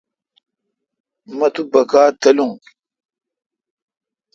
مہ 1.37 1.47
تو 1.53 1.61
بکا 1.71 2.03
تلون۔ 2.21 2.51